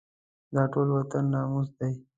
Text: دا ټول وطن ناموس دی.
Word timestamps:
دا 0.53 0.63
ټول 0.71 0.87
وطن 0.97 1.23
ناموس 1.33 1.69
دی. 1.77 1.91